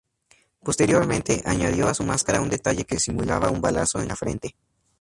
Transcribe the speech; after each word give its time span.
Posteriormente, 0.63 1.43
añadió 1.45 1.87
a 1.87 1.93
su 1.93 2.03
máscara 2.03 2.41
un 2.41 2.49
detalle 2.49 2.85
que 2.85 2.99
simulaba 2.99 3.51
un 3.51 3.61
balazo 3.61 3.99
en 4.01 4.07
la 4.07 4.15
frente. 4.15 4.55